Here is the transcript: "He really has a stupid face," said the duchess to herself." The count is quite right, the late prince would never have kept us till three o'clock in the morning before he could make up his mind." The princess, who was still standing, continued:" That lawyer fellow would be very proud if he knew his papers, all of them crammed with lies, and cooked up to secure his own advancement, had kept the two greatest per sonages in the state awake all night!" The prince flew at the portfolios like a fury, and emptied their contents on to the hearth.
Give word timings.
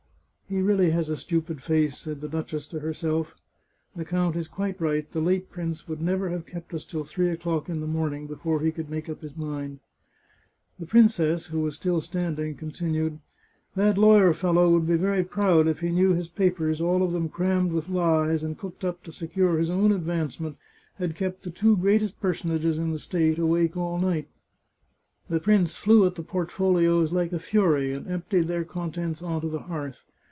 "He 0.51 0.61
really 0.61 0.89
has 0.89 1.07
a 1.07 1.15
stupid 1.15 1.63
face," 1.63 1.97
said 1.97 2.19
the 2.19 2.27
duchess 2.27 2.67
to 2.67 2.81
herself." 2.81 3.35
The 3.95 4.03
count 4.03 4.35
is 4.35 4.49
quite 4.49 4.81
right, 4.81 5.09
the 5.09 5.21
late 5.21 5.49
prince 5.49 5.87
would 5.87 6.01
never 6.01 6.27
have 6.27 6.45
kept 6.45 6.73
us 6.73 6.83
till 6.83 7.05
three 7.05 7.29
o'clock 7.29 7.69
in 7.69 7.79
the 7.79 7.87
morning 7.87 8.27
before 8.27 8.59
he 8.59 8.73
could 8.73 8.89
make 8.89 9.07
up 9.07 9.21
his 9.21 9.37
mind." 9.37 9.79
The 10.77 10.85
princess, 10.85 11.45
who 11.45 11.61
was 11.61 11.75
still 11.75 12.01
standing, 12.01 12.55
continued:" 12.55 13.19
That 13.77 13.97
lawyer 13.97 14.33
fellow 14.33 14.69
would 14.71 14.85
be 14.85 14.97
very 14.97 15.23
proud 15.23 15.69
if 15.69 15.79
he 15.79 15.89
knew 15.89 16.11
his 16.11 16.27
papers, 16.27 16.81
all 16.81 17.01
of 17.01 17.13
them 17.13 17.29
crammed 17.29 17.71
with 17.71 17.87
lies, 17.87 18.43
and 18.43 18.57
cooked 18.57 18.83
up 18.83 19.03
to 19.03 19.13
secure 19.13 19.57
his 19.57 19.69
own 19.69 19.93
advancement, 19.93 20.57
had 20.95 21.15
kept 21.15 21.43
the 21.43 21.49
two 21.49 21.77
greatest 21.77 22.19
per 22.19 22.33
sonages 22.33 22.75
in 22.75 22.91
the 22.91 22.99
state 22.99 23.39
awake 23.39 23.77
all 23.77 23.97
night!" 23.97 24.27
The 25.29 25.39
prince 25.39 25.77
flew 25.77 26.05
at 26.05 26.15
the 26.15 26.23
portfolios 26.23 27.13
like 27.13 27.31
a 27.31 27.39
fury, 27.39 27.93
and 27.93 28.05
emptied 28.05 28.49
their 28.49 28.65
contents 28.65 29.21
on 29.23 29.39
to 29.39 29.47
the 29.47 29.59
hearth. 29.59 30.03